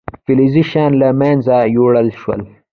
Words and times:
فلزي 0.25 0.63
شیان 0.71 0.91
له 1.01 1.09
منځه 1.19 1.55
یوړل 1.77 2.07
شول. 2.19 2.41